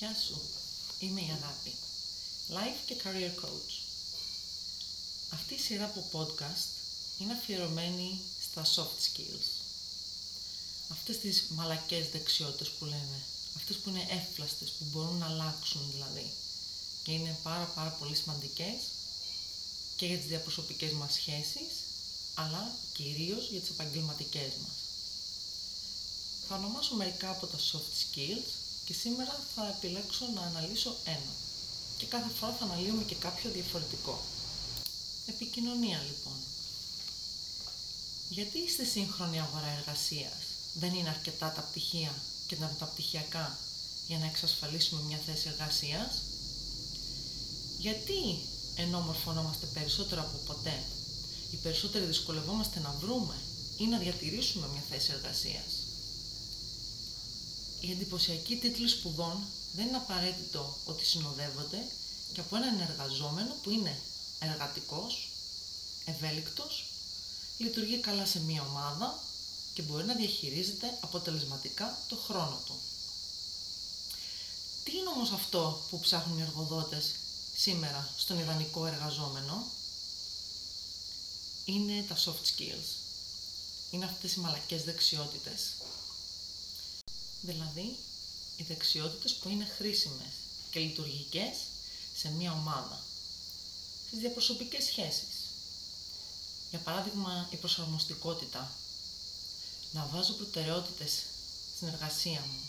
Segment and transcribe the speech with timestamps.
[0.00, 0.40] Γεια σου,
[0.98, 1.72] είμαι η Αγάπη,
[2.48, 3.72] Life και Career Coach.
[5.30, 6.68] Αυτή η σειρά από podcast
[7.18, 9.48] είναι αφιερωμένη στα soft skills.
[10.88, 13.22] Αυτές τις μαλακές δεξιότητες που λέμε,
[13.56, 16.30] αυτές που είναι εύφλαστες, που μπορούν να αλλάξουν δηλαδή
[17.02, 18.80] και είναι πάρα πάρα πολύ σημαντικές
[19.96, 21.72] και για τις διαπροσωπικές μας σχέσεις,
[22.34, 24.76] αλλά κυρίως για τις επαγγελματικές μας.
[26.48, 31.32] Θα ονομάσω μερικά από τα soft skills και σήμερα θα επιλέξω να αναλύσω ένα.
[31.98, 34.20] Και κάθε φορά θα αναλύουμε και κάποιο διαφορετικό.
[35.26, 36.38] Επικοινωνία λοιπόν.
[38.28, 40.42] Γιατί στη σύγχρονη αγορά εργασίας;
[40.74, 42.12] Δεν είναι αρκετά τα πτυχία
[42.46, 43.58] και τα μεταπτυχιακά
[44.06, 46.22] για να εξασφαλίσουμε μια θέση εργασίας;
[47.78, 48.38] Γιατί
[48.76, 50.82] ενώ μορφωνόμαστε περισσότερο από ποτέ,
[51.50, 53.34] οι περισσότεροι δυσκολευόμαστε να βρούμε
[53.78, 55.79] ή να διατηρήσουμε μια θέση εργασίας;
[57.80, 61.86] Οι εντυπωσιακοί τίτλοι σπουδών δεν είναι απαραίτητο ότι συνοδεύονται
[62.32, 63.98] και από έναν εργαζόμενο που είναι
[64.38, 65.28] εργατικός,
[66.04, 66.86] ευέλικτος,
[67.58, 69.22] λειτουργεί καλά σε μία ομάδα
[69.74, 72.74] και μπορεί να διαχειρίζεται αποτελεσματικά το χρόνο του.
[74.84, 77.14] Τι είναι όμως αυτό που ψάχνουν οι εργοδότες
[77.56, 79.64] σήμερα στον ιδανικό εργαζόμενο;
[81.64, 82.88] Είναι τα soft skills.
[83.90, 85.60] Είναι αυτές οι μαλακές δεξιότητες
[87.40, 87.96] δηλαδή
[88.56, 90.32] οι δεξιότητες που είναι χρήσιμες
[90.70, 91.56] και λειτουργικές
[92.16, 93.00] σε μία ομάδα,
[94.06, 95.28] στις διαπροσωπικές σχέσεις.
[96.70, 98.72] Για παράδειγμα, η προσαρμοστικότητα.
[99.92, 101.12] Να βάζω προτεραιότητες
[101.76, 102.60] στην εργασία μου.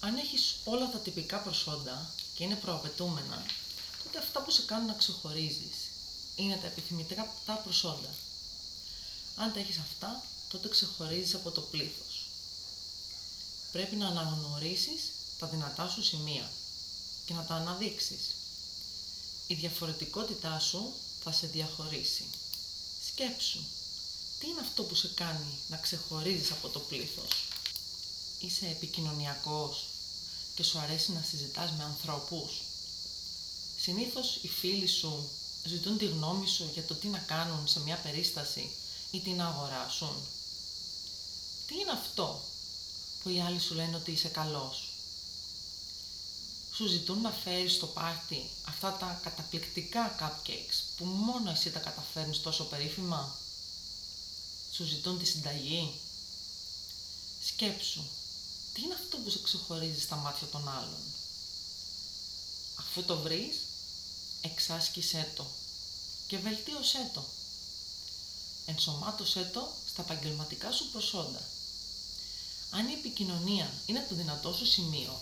[0.00, 3.46] Αν έχεις όλα τα τυπικά προσόντα και είναι προαπαιτούμενα,
[4.04, 5.76] τότε αυτά που σε κάνουν να ξεχωρίζεις
[6.36, 8.14] είναι τα επιθυμητικά τα προσόντα.
[9.36, 12.05] Αν τα έχεις αυτά, τότε ξεχωρίζεις από το πλήθος
[13.76, 15.02] πρέπει να αναγνωρίσεις
[15.38, 16.50] τα δυνατά σου σημεία
[17.26, 18.34] και να τα αναδείξεις.
[19.46, 20.92] Η διαφορετικότητά σου
[21.24, 22.24] θα σε διαχωρίσει.
[23.06, 23.58] Σκέψου,
[24.38, 27.28] τι είναι αυτό που σε κάνει να ξεχωρίζεις από το πλήθος;
[28.40, 29.84] Είσαι επικοινωνιακός
[30.54, 32.62] και σου αρέσει να συζητάς με ανθρώπους;
[33.80, 35.28] Συνήθως οι φίλοι σου
[35.64, 38.70] ζητούν τη γνώμη σου για το τι να κάνουν σε μια περίσταση
[39.10, 40.16] ή τι να αγοράσουν.
[41.66, 42.40] Τι είναι αυτό
[43.26, 44.88] που οι άλλοι σου λένε ότι είσαι καλός.
[46.72, 52.40] Σου ζητούν να φέρεις στο πάρτι αυτά τα καταπληκτικά cupcakes που μόνο εσύ τα καταφέρνεις
[52.40, 53.34] τόσο περίφημα;
[54.72, 55.92] Σου ζητούν τη συνταγή;
[57.46, 58.02] Σκέψου,
[58.74, 61.02] τι είναι αυτό που σε ξεχωρίζει στα μάτια των άλλων;
[62.76, 63.56] Αφού το βρεις,
[64.40, 65.46] εξάσκησέ το
[66.26, 67.24] και βελτίωσέ το.
[68.66, 71.54] Ενσωμάτωσέ το στα επαγγελματικά σου προσόντα.
[72.78, 75.20] Αν η επικοινωνία είναι το δυνατό σου σημείο,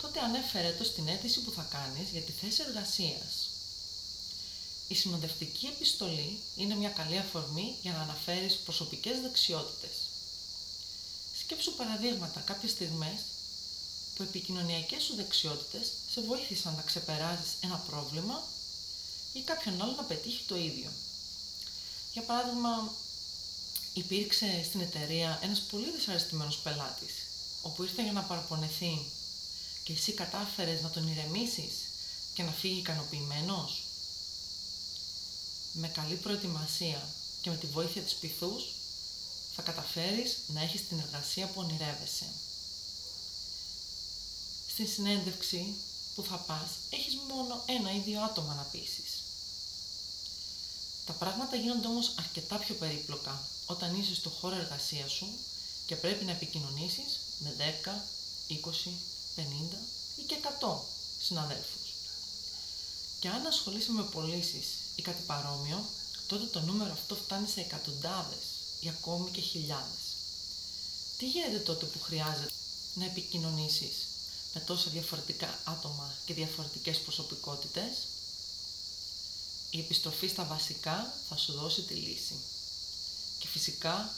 [0.00, 3.48] τότε ανέφερε το στην αίτηση που θα κάνεις για τη θέση εργασίας.
[4.88, 9.94] Η συνοδευτική επιστολή είναι μια καλή αφορμή για να αναφέρεις προσωπικές δεξιότητες.
[11.38, 13.20] Σκέψου παραδείγματα κάποιες στιγμές
[14.14, 18.42] που επικοινωνιακές σου δεξιότητες σε βοήθησαν να ξεπεράσεις ένα πρόβλημα
[19.32, 20.90] ή κάποιον άλλο να πετύχει το ίδιο.
[22.12, 22.92] Για παράδειγμα,
[23.92, 27.14] υπήρξε στην εταιρεία ένας πολύ δυσαρεστημένος πελάτης,
[27.62, 29.06] όπου ήρθε για να παραπονεθεί
[29.82, 31.72] και εσύ κατάφερες να τον ηρεμήσεις
[32.34, 33.82] και να φύγει ικανοποιημένος;
[35.72, 37.08] Με καλή προετοιμασία
[37.40, 38.74] και με τη βοήθεια της πυθούς
[39.54, 42.26] θα καταφέρεις να έχεις την εργασία που ονειρεύεσαι.
[44.68, 45.74] Στην συνέντευξη
[46.14, 49.22] που θα πας έχεις μόνο ένα ή δύο άτομα να πείσεις.
[51.06, 55.26] Τα πράγματα γίνονται όμως αρκετά πιο περίπλοκα όταν είσαι στο χώρο εργασίας σου
[55.86, 58.04] και πρέπει να επικοινωνήσεις με 10,
[58.48, 58.90] 20,
[59.36, 59.78] 50
[60.16, 60.76] ή και 100
[61.20, 61.94] συναδέλφους.
[63.20, 65.84] Και αν ασχολείσαι με πωλήσεις ή κάτι παρόμοιο,
[66.26, 68.44] τότε το νούμερο αυτό φτάνει σε εκατοντάδες
[68.80, 70.02] ή ακόμη και χιλιάδες.
[71.18, 72.52] Τι γίνεται τότε που χρειάζεται
[72.94, 73.94] να επικοινωνήσεις
[74.54, 77.92] με τόσα διαφορετικά άτομα και διαφορετικές προσωπικότητες;
[79.74, 82.34] Η επιστροφή στα βασικά θα σου δώσει τη λύση
[83.38, 84.14] και φυσικά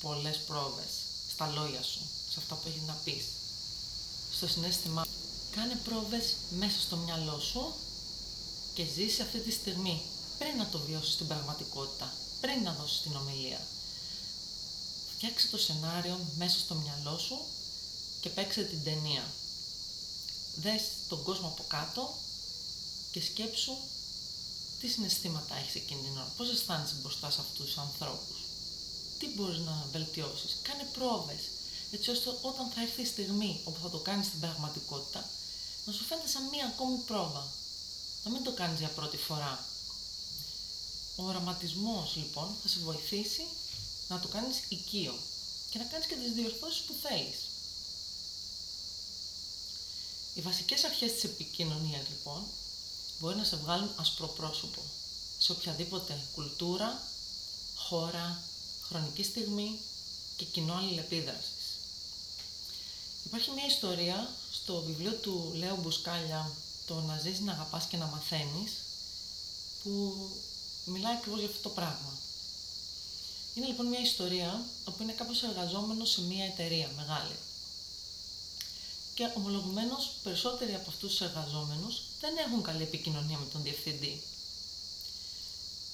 [0.00, 0.92] πολλές πρόβες
[1.30, 2.00] στα λόγια σου,
[2.30, 3.24] σε αυτά που έχεις να πεις,
[4.32, 5.06] στο συνέστημά
[5.56, 7.72] Κάνε πρόβες μέσα στο μυαλό σου
[8.74, 10.02] και ζήσει αυτή τη στιγμή
[10.38, 13.60] πριν να το βιώσεις στην πραγματικότητα, πριν να δώσεις την ομιλία.
[15.14, 17.38] Φτιάξε το σενάριο μέσα στο μυαλό σου
[18.20, 19.24] και παίξε την ταινία.
[20.56, 22.14] Δες τον κόσμο από κάτω
[23.10, 23.76] και σκέψου
[24.80, 28.38] τι συναισθήματα έχεις εκείνη την ώρα, πώς αισθάνεσαι μπροστά σε αυτούς τους ανθρώπους;
[29.18, 31.42] Τι μπορείς να βελτιώσεις; Κάνε πρόβες
[31.90, 35.30] έτσι ώστε όταν θα έρθει η στιγμή όπου θα το κάνεις στην πραγματικότητα,
[35.84, 37.44] να σου φαίνεται σαν μία ακόμη πρόβα.
[38.24, 39.64] Να μην το κάνεις για πρώτη φορά.
[41.16, 43.44] Ο οραματισμός λοιπόν θα σε βοηθήσει
[44.08, 45.18] να το κάνεις οικείο
[45.70, 47.40] και να κάνεις και τις διορθώσεις που θέλεις.
[50.34, 52.42] Οι βασικές αρχές της επικοινωνίας λοιπόν
[53.20, 54.82] μπορεί να σε βγάλουν ασπροπρόσωπο
[55.38, 57.02] σε οποιαδήποτε κουλτούρα,
[57.74, 58.42] χώρα,
[58.88, 59.78] χρονική στιγμή
[60.36, 61.78] και κοινό αλληλεπίδρασης.
[63.24, 66.50] Υπάρχει μια ιστορία στο βιβλίο του Λέου Μπουσκάλια
[66.86, 68.72] «Το να ζεις, να αγαπάς και να μαθαίνεις»
[69.82, 70.14] που
[70.84, 72.18] μιλάει ακριβώς για αυτό το πράγμα.
[73.54, 77.36] Είναι λοιπόν μια ιστορία όπου είναι κάποιος εργαζόμενος σε μια εταιρεία μεγάλη.
[79.16, 84.22] Και ομολογουμένως περισσότεροι από αυτούς τους εργαζόμενους δεν έχουν καλή επικοινωνία με τον διευθυντή.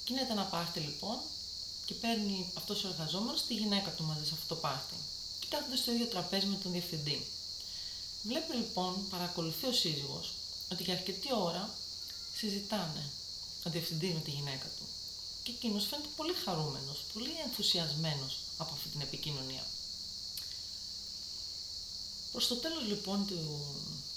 [0.03, 1.17] Κίνεται ένα πάρτι λοιπόν
[1.85, 4.95] και παίρνει αυτός ο εργαζόμενος τη γυναίκα του μαζί σε αυτό το πάρτι.
[5.39, 7.25] Και κάθονται στο ίδιο τραπέζι με τον διευθυντή.
[8.23, 10.33] Βλέπει λοιπόν, παρακολουθεί ο σύζυγος,
[10.71, 11.69] ότι για αρκετή ώρα
[12.35, 13.03] συζητάνε
[13.63, 14.85] ο διευθυντής με τη γυναίκα του.
[15.43, 19.63] Και εκείνος φαίνεται πολύ χαρούμενος, πολύ ενθουσιασμένος από αυτή την επικοινωνία.
[22.33, 23.39] Προς το τέλος λοιπόν του,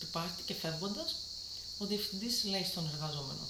[0.01, 1.15] του πάρτι και φεύγοντας,
[1.79, 3.47] ο διευθυντής λέει στον εργαζόμενο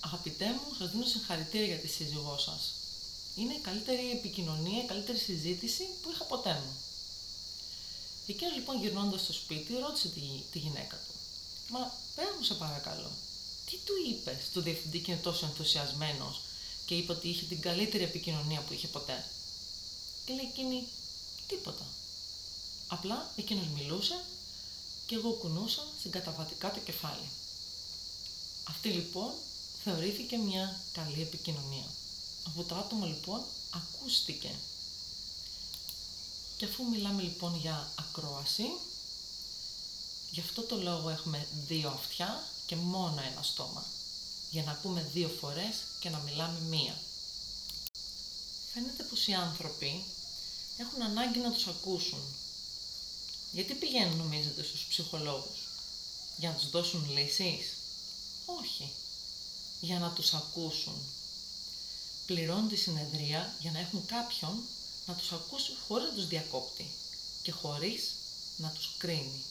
[0.00, 2.72] Αγαπητέ μου, σας δίνω συγχαρητήρια για τη σύζυγό σας.
[3.36, 6.76] Είναι η καλύτερη επικοινωνία, η καλύτερη συζήτηση που είχα ποτέ μου.
[8.26, 10.20] Εκείνος λοιπόν γυρνώντας στο σπίτι ρώτησε τη,
[10.52, 11.12] τη γυναίκα του
[11.68, 13.10] «Μα πέρα μου σε παρακαλώ,
[13.66, 16.40] τι του είπες στο διευθυντή και είναι τόσο ενθουσιασμένος
[16.86, 19.24] και είπε ότι είχε την καλύτερη επικοινωνία που είχε ποτέ;
[20.26, 20.86] Και λέει εκείνη
[21.46, 21.84] τίποτα.
[22.92, 24.24] Απλά εκείνος μιλούσε
[25.06, 27.28] και εγώ κουνούσα συγκαταβατικά το κεφάλι.
[28.64, 29.32] Αυτή λοιπόν
[29.84, 31.86] θεωρήθηκε μια καλή επικοινωνία.
[32.46, 33.40] Από το άτομο λοιπόν
[33.70, 34.54] ακούστηκε.
[36.56, 38.66] Και αφού μιλάμε λοιπόν για ακρόαση,
[40.30, 43.84] γι' αυτό το λόγο έχουμε δύο αυτιά και μόνο ένα στόμα.
[44.50, 46.98] Για να ακούμε δύο φορές και να μιλάμε μία.
[48.72, 50.04] Φαίνεται πως οι άνθρωποι
[50.76, 52.20] έχουν ανάγκη να τους ακούσουν.
[53.52, 55.60] Γιατί πηγαίνουν νομίζετε στους ψυχολόγους;
[56.36, 57.72] Για να τους δώσουν λύσεις;
[58.46, 58.90] Όχι
[59.80, 60.94] για να τους ακούσουν.
[62.26, 64.62] Πληρώνουν τη συνεδρία για να έχουν κάποιον
[65.06, 66.90] να τους ακούσει χωρίς να τους διακόπτει
[67.42, 68.10] και χωρίς
[68.56, 69.42] να τους κρίνει.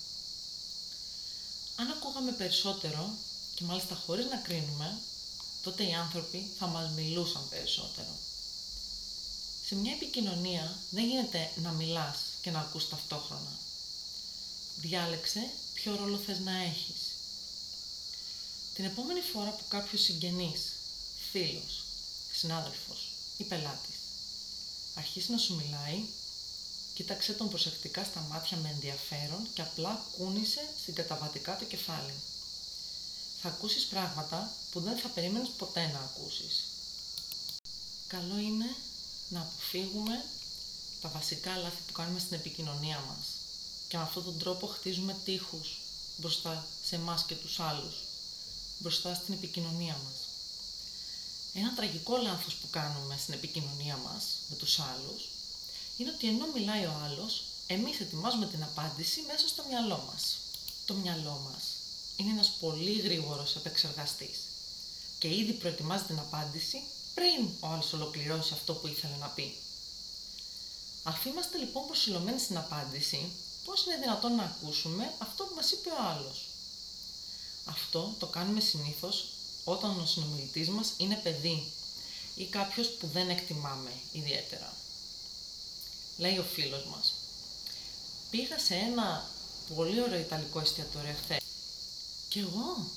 [1.76, 3.10] Αν ακούγαμε περισσότερο
[3.56, 5.00] και μάλιστα χωρίς να κρίνουμε,
[5.62, 8.16] τότε οι άνθρωποι θα μας μιλούσαν περισσότερο.
[9.66, 13.60] Σε μια επικοινωνία δεν γίνεται να μιλάς και να ακούς ταυτόχρονα.
[14.76, 17.02] Διάλεξε ποιο ρόλο θες να έχεις.
[18.74, 20.62] Την επόμενη φορά που κάποιος συγγενής,
[21.32, 21.84] φίλος,
[22.32, 24.02] συνάδελφος ή πελάτης
[24.96, 26.04] αρχίσει να σου μιλάει,
[26.94, 32.14] κοίταξε τον προσεκτικά στα μάτια με ενδιαφέρον και απλά κούνησε συγκαταβατικά το κεφάλι.
[33.42, 36.64] Θα ακούσεις πράγματα που δεν θα περίμενες ποτέ να ακούσεις.
[38.08, 38.76] Καλό είναι
[39.30, 40.24] να αποφύγουμε
[41.02, 43.41] τα βασικά λάθη που κάνουμε στην επικοινωνία μας
[43.92, 45.80] και με αυτόν τον τρόπο χτίζουμε τείχους
[46.18, 47.96] μπροστά σε εμάς και τους άλλους
[48.78, 50.18] μπροστά στην επικοινωνία μας.
[51.54, 55.30] Ένα τραγικό λάθος που κάνουμε στην επικοινωνία μας με τους άλλους
[55.98, 60.38] είναι ότι ενώ μιλάει ο άλλος, εμείς ετοιμάζουμε την απάντηση μέσα στο μυαλό μας.
[60.86, 61.64] Το μυαλό μας
[62.18, 64.40] είναι ένας πολύ γρήγορος επεξεργαστής
[65.20, 66.82] και ήδη προετοιμάζει την απάντηση
[67.14, 69.56] πριν ο άλλος ολοκληρώσει αυτό που ήθελε να πει.
[71.04, 73.32] Αφού είμαστε λοιπόν προσιλωμένοι στην απάντηση,
[73.66, 76.46] πώς είναι δυνατόν να ακούσουμε αυτό που μας είπε ο άλλος;
[77.66, 79.28] Αυτό το κάνουμε συνήθως
[79.64, 81.72] όταν ο συνομιλητής μας είναι παιδί
[82.36, 84.74] ή κάποιος που δεν εκτιμάμε ιδιαίτερα.
[86.18, 87.14] Λέει ο φίλος μας.
[88.30, 89.30] Πήγα σε ένα
[89.76, 91.40] πολύ ωραίο ιταλικό εστιατόριο χθες.
[92.30, 92.90] Και εγώ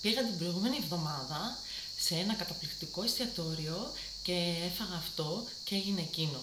[0.00, 1.58] πήγα την προηγούμενη εβδομάδα
[1.98, 3.92] σε ένα καταπληκτικό εστιατόριο
[4.22, 6.40] και έφαγα αυτό και έγινε εκείνο.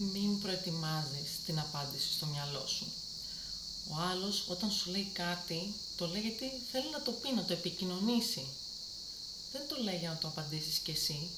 [0.00, 2.86] Μην προετοιμάζεις την απάντηση στο μυαλό σου.
[3.90, 7.52] Ο άλλος όταν σου λέει κάτι, το λέει γιατί θέλει να το πει, να το
[7.52, 8.46] επικοινωνήσει.
[9.52, 11.28] Δεν το λέει για να το απαντήσεις κι εσύ,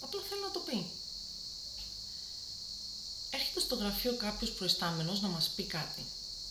[0.00, 0.86] απλά θέλει να το πει.
[3.30, 6.04] Έρχεται στο γραφείο κάποιος προϊστάμενος να μας πει κάτι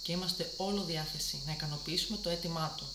[0.04, 2.86] και είμαστε όλο διάθεση να ικανοποιήσουμε το αίτημά του.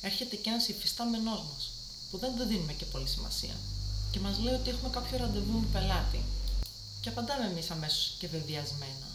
[0.00, 1.70] Έρχεται και ένας υφιστάμενός μας,
[2.10, 3.56] που δεν το δίνουμε και πολύ σημασία
[4.10, 6.24] και μας λέει ότι έχουμε κάποιο ραντεβού με πελάτη.
[7.02, 9.06] Και απαντάμε εμείς αμέσως και βεβαιασμένα.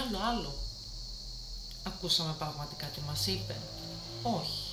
[0.00, 0.54] Άλλο, άλλο,
[1.82, 3.56] Ακούσαμε πραγματικά τι μας είπε.
[4.22, 4.68] Όχι.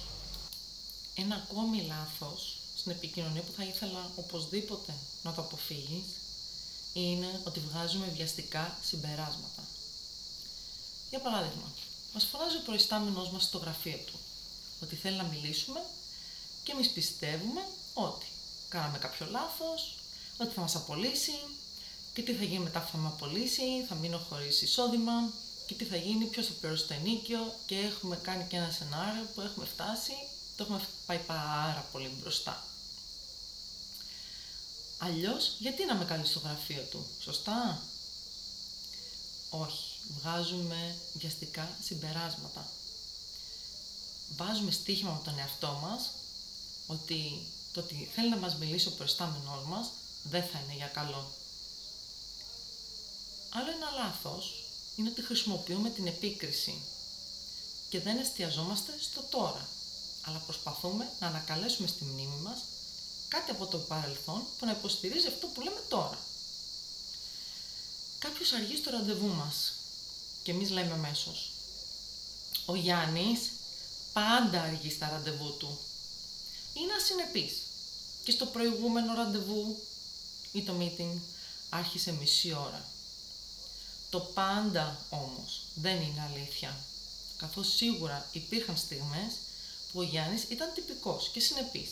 [1.16, 6.06] Ένα ακόμη λάθος στην επικοινωνία που θα ήθελα οπωσδήποτε να το αποφύγεις
[6.94, 9.64] είναι ότι βγάζουμε βιαστικά συμπεράσματα.
[11.10, 11.72] Για παράδειγμα,
[12.14, 14.20] μας φωνάζει ο προϊστάμενός μας στο γραφείο του,
[14.84, 15.82] ότι θέλει να μιλήσουμε
[16.64, 17.62] και εμείς πιστεύουμε
[17.94, 18.26] ότι
[18.70, 19.98] κάναμε κάποιο λάθος,
[20.38, 21.34] ότι θα μας απολύσει
[22.18, 25.32] και τι θα γίνει μετά που θα με απολύσει, θα μείνω χωρίς εισόδημα
[25.66, 29.24] και τι θα γίνει, ποιος θα πληρώσει το ενίκιο και έχουμε κάνει και ένα σενάριο
[29.36, 30.14] που έχουμε φτάσει,
[30.56, 32.64] το έχουμε πάει πάρα πολύ μπροστά.
[34.98, 37.82] Αλλιώς, γιατί να με καλεί στο γραφείο του, σωστά;
[39.50, 39.84] Όχι,
[40.20, 42.68] βγάζουμε βιαστικά συμπεράσματα.
[44.36, 46.12] Βάζουμε στοίχημα με τον εαυτό μας
[46.88, 49.90] ότι το ότι θέλει να μας μιλήσει ο προϊστάμενός μας
[50.24, 51.32] δεν θα είναι για καλό.
[53.58, 54.64] Άλλο ένα λάθος
[54.96, 56.82] είναι ότι χρησιμοποιούμε την επίκριση
[57.90, 59.68] και δεν εστιαζόμαστε στο τώρα,
[60.22, 62.60] αλλά προσπαθούμε να ανακαλέσουμε στη μνήμη μας
[63.28, 66.18] κάτι από το παρελθόν που να υποστηρίζει αυτό που λέμε τώρα.
[68.20, 69.74] Κάποιος αργεί στο ραντεβού μας
[70.44, 71.52] και εμείς λέμε αμέσως.
[72.66, 73.40] Ο Γιάννης
[74.14, 75.80] πάντα αργεί στα ραντεβού του.
[76.74, 77.54] Είναι ασυνεπής.
[78.24, 79.80] Και στο προηγούμενο ραντεβού
[80.52, 81.20] ή το meeting
[81.70, 82.96] άρχισε μισή ώρα.
[84.10, 86.78] Το πάντα όμως δεν είναι αλήθεια.
[87.38, 89.34] Καθώς σίγουρα υπήρχαν στιγμές
[89.92, 91.90] που ο Γιάννης ήταν τυπικός και συνεπής.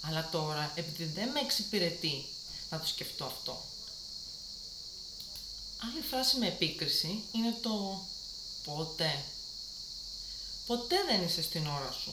[0.00, 2.24] Αλλά τώρα, επειδή δεν με εξυπηρετεί
[2.70, 3.62] να το σκεφτώ αυτό.
[5.82, 8.04] Άλλη φράση με επίκριση είναι το
[8.64, 9.22] ποτέ.
[10.66, 12.12] Ποτέ δεν είσαι στην ώρα σου.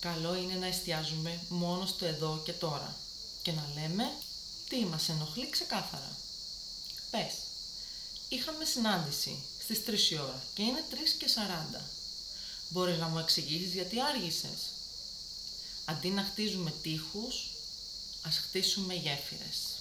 [0.00, 2.96] Καλό είναι να εστιάζουμε μόνο στο εδώ και τώρα
[3.42, 4.12] και να λέμε
[4.68, 6.16] τι μας ενοχλεί ξεκάθαρα.
[7.10, 7.34] Πες,
[8.28, 11.80] είχαμε συνάντηση στις 3 η ώρα και είναι 3 και 40.
[12.68, 14.60] Μπορείς να μου εξηγήσεις γιατί άργησες.
[15.84, 17.50] Αντί να χτίζουμε τείχους,
[18.22, 19.77] ας χτίσουμε γέφυρες.